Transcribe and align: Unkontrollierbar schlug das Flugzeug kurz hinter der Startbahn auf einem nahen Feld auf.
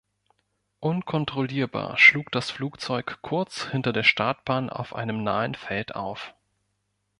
Unkontrollierbar 0.79 1.95
schlug 1.95 2.31
das 2.31 2.49
Flugzeug 2.49 3.19
kurz 3.21 3.67
hinter 3.67 3.93
der 3.93 4.01
Startbahn 4.01 4.71
auf 4.71 4.95
einem 4.95 5.21
nahen 5.23 5.53
Feld 5.53 5.93
auf. 5.93 6.33